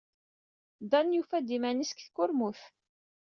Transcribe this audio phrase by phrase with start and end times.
[0.91, 2.61] Dan yufa-d iman-is deg tkurmut.